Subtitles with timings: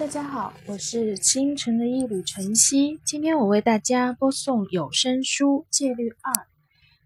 [0.00, 2.98] 大家好，我是清晨的一缕晨曦。
[3.04, 6.32] 今天我为大家播送有声书《戒律二：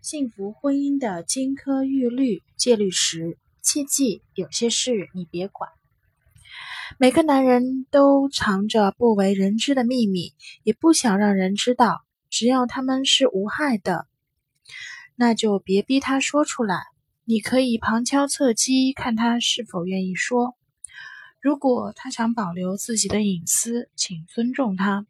[0.00, 2.36] 幸福婚姻的金科玉律》。
[2.56, 5.70] 戒律十：切记，有些事你别管。
[6.96, 10.32] 每个男人都藏着不为人知的秘密，
[10.62, 12.04] 也不想让人知道。
[12.30, 14.06] 只要他们是无害的，
[15.16, 16.76] 那就别逼他说出来。
[17.24, 20.54] 你可以旁敲侧击，看他是否愿意说。
[21.44, 25.06] 如果他想保留自己的隐私，请尊重他。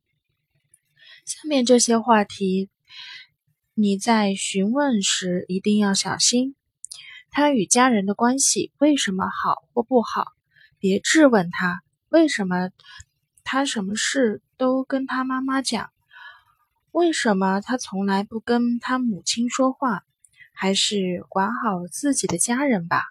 [1.24, 2.70] 下面这些话题，
[3.74, 6.56] 你在询问时一定要小心。
[7.30, 10.32] 他与家人的关系为什么好或不好？
[10.80, 12.70] 别质问他为什么
[13.45, 15.92] 他什么事都跟他妈妈讲，
[16.90, 20.02] 为什么他从来不跟他母亲说话？
[20.52, 23.04] 还是管好自己的家人吧。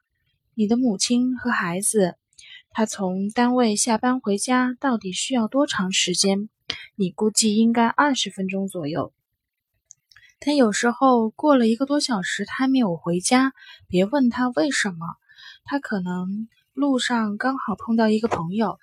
[0.55, 2.17] 你的母亲和孩子。
[2.75, 6.49] 他从单位下班回家到底需要多长时间？
[6.95, 9.13] 你估计应该二十分钟左右。
[10.39, 13.53] 但有时候过了一个多小时，他还没有回家。
[13.87, 15.05] 别问他为什么，
[15.63, 18.79] 他可能路上刚好碰到一个朋友，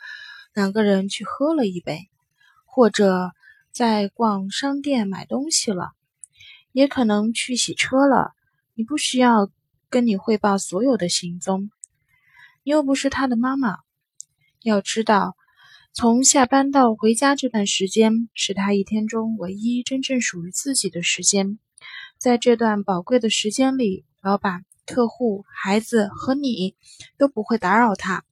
[0.54, 2.08] 两个人去喝了一杯，
[2.66, 3.32] 或者
[3.72, 5.94] 在逛商店买东西了，
[6.70, 8.34] 也可能去洗车了。
[8.74, 9.50] 你不需要
[9.88, 11.72] 跟你汇报所有的行踪。
[12.70, 13.78] 你又不是他的妈妈，
[14.62, 15.36] 要知道，
[15.92, 21.58] 从下班到回家这段时间是他一天中唯一真正属于自己的时间。
[22.16, 26.76] 在这段宝贵的时间里，老板、客户、孩子和你
[27.18, 28.22] 都不会打扰他，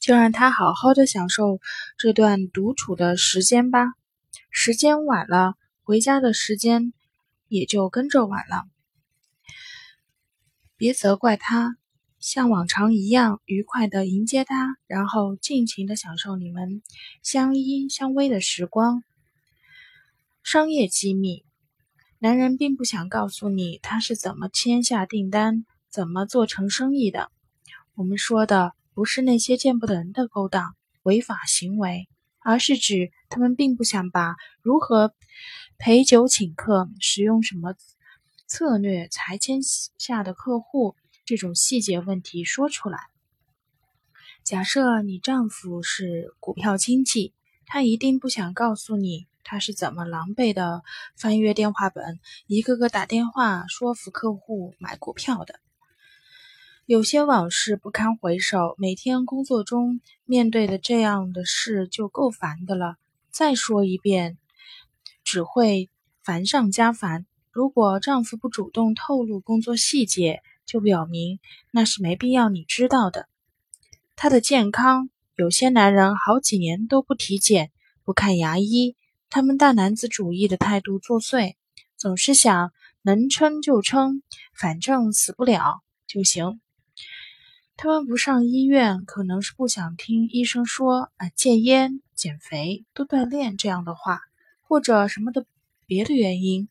[0.00, 1.60] 就让他好好的享受
[1.98, 3.88] 这段独处的时间吧。
[4.50, 6.94] 时间晚了，回家的时间
[7.46, 8.64] 也就跟着晚了。
[10.78, 11.76] 别责怪他。
[12.22, 16.80] 像往常一样愉快地迎接他，然后尽情地享受你们
[17.20, 19.02] 相依相偎的时光。
[20.44, 21.44] 商业机密，
[22.20, 27.28] 男人并不想告诉你他是怎么签下订单、怎么做成生意的。
[27.96, 35.12] 我们说的不是那些见不得人的勾当、违法行为，而是指他们并不想把如何
[35.76, 37.74] 陪酒请客、使用什么
[38.46, 39.58] 策略才签
[39.98, 40.94] 下的客户。
[41.24, 42.98] 这种细节问题说出来。
[44.44, 47.32] 假设你丈夫是股票经纪，
[47.66, 50.82] 他一定不想告诉你他是怎么狼狈的
[51.16, 55.60] 翻阅电话本，一个个打电话说服客户买股票的。
[56.86, 62.96] 有些往事不堪回首，每天工作中面对的这样的事就够烦的了。
[63.30, 64.36] 再说一遍，
[65.22, 65.88] 只会
[66.24, 67.24] 烦上加烦。
[67.52, 71.40] 如果丈夫不主动透露工作细节，就表明
[71.70, 73.28] 那是没必要你知道的。
[74.16, 77.70] 他的健康，有些男人好几年都不体检、
[78.04, 78.96] 不看牙医，
[79.30, 81.54] 他们大男子主义的态度作祟，
[81.96, 84.22] 总是想能撑就撑，
[84.54, 86.60] 反正死不了就行。
[87.74, 94.20] 他们不上医院，可能是不想听医生说啊戒烟、减肥、多锻炼这样的话，
[94.60, 95.46] 或者什么的
[95.86, 96.68] 别的原因。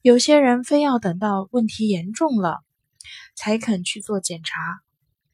[0.00, 2.62] 有些人非要等到问题严重了。
[3.38, 4.80] 才肯去做检查。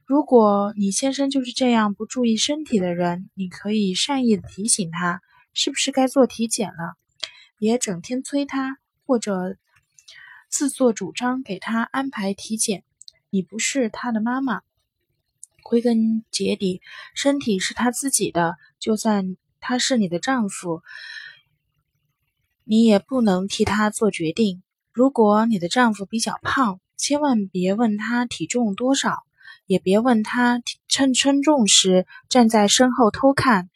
[0.05, 5.23] 如果你先生就是这样不注意身体的人，你可以善意的提醒他，
[5.55, 6.99] 是不是该做体检了？
[7.57, 8.77] 别整天催他，
[9.07, 9.57] 或者
[10.51, 12.85] 自作主张给他安排体检。
[13.31, 14.61] 你不是他的妈妈，
[15.63, 16.83] 归根结底，
[17.15, 18.57] 身体是他自己的。
[18.79, 20.83] 就算他是你的丈夫，
[22.65, 24.63] 你也不能替他做决定。
[24.93, 29.19] 如果你的丈夫比较胖，千万别问他体重多少，
[29.67, 33.69] 也别问他称称重时站在身后偷看。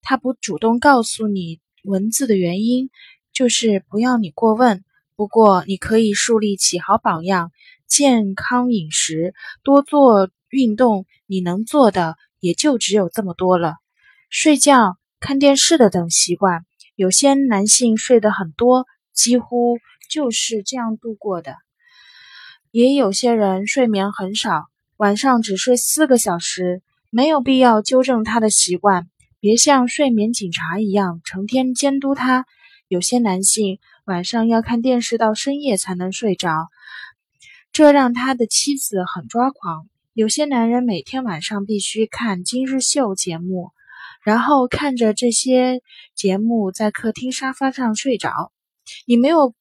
[0.00, 2.90] 他不主动告诉你文字的原因，
[3.32, 4.84] 就是不要你过问。
[5.14, 7.52] 不过你可以树立起好榜样，
[7.86, 11.06] 健康饮食，多做运动。
[11.26, 13.76] 你能做的也就只有这么多了。
[14.28, 19.78] 睡觉、看电视的等习惯，有些男性睡得很多，几乎
[20.10, 21.56] 就是这样度过的。
[22.72, 26.80] 也有些人睡眠很少，晚上只睡四个小时，
[27.10, 29.10] 没有必要纠正他的习惯，
[29.40, 32.46] 别像睡眠警察一样成天监督他。
[32.88, 36.70] 有些男性晚上要看电视到深夜才能睡着，
[37.72, 39.86] 这让他的妻子很抓狂。
[40.14, 43.70] 有些男人每天晚上必须看今日秀节目，
[44.24, 45.82] 然后看着这些
[46.14, 48.50] 节目在客厅沙发上睡着，
[49.06, 49.54] 你没有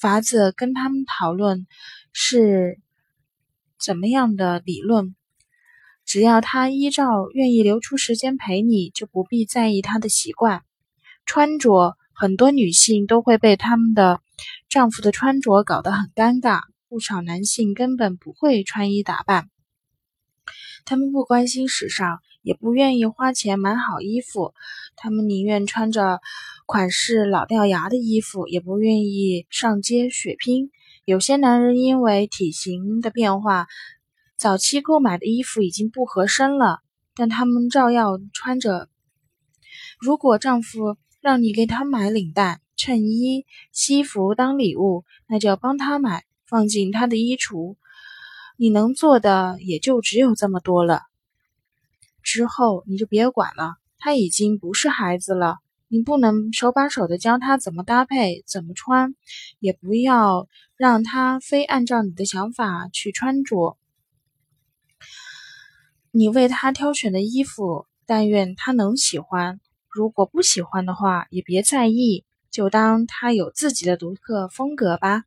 [0.00, 1.66] 法子跟他们讨论。
[2.20, 2.80] 是
[3.78, 5.14] 怎么样的理论？
[6.04, 10.62] 只要他依照愿意留出时间陪你，就不必在意他的习惯
[11.24, 11.96] 穿着。
[12.12, 14.20] 很多女性都会被他们的
[14.68, 16.62] 丈夫的穿着搞得很尴尬。
[16.88, 19.48] 不少男性根本不会穿衣打扮，
[20.84, 24.54] 他们不关心时尚，也不愿意花钱买好衣服，
[24.96, 26.18] 他们宁愿穿着
[26.66, 30.72] 款式老掉牙的衣服，也不愿意上街血拼。
[31.08, 33.66] 有些男人因为体型的变化，
[34.36, 36.80] 早期购买的衣服已经不合身了，
[37.14, 38.90] 但他们照样穿着。
[39.98, 46.26] 如果丈夫让你给他买领带、衬衣、西服当礼物，那就要帮他买。
[46.46, 47.76] 放进他的衣橱，
[48.58, 51.04] 你能做的也就只有这么多了。
[52.22, 55.56] 之后你就别管了，他已经不是孩子了，
[55.90, 59.14] 你不能手把手的教他怎么搭配、怎么穿，
[59.58, 60.46] 也不要
[60.76, 63.78] 让他非按照你的想法去穿着。
[66.10, 69.56] 你为他挑选的衣服，但愿他能喜欢；
[69.88, 75.24] 如果不喜欢的话，也别在意，就当他有自己的独特风格吧。